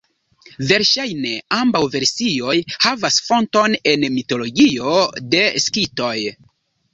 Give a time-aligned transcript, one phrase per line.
[0.69, 2.55] Verŝajne ambaŭ versioj
[2.85, 4.97] havas fonton en mitologio
[5.35, 6.17] de Skitoj.